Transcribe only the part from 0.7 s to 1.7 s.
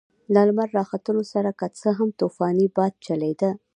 راختلو سره که